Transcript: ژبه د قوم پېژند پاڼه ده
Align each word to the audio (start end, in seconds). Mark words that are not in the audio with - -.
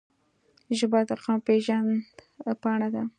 ژبه 0.77 0.99
د 1.09 1.11
قوم 1.23 1.39
پېژند 1.47 1.91
پاڼه 2.61 2.89
ده 2.95 3.03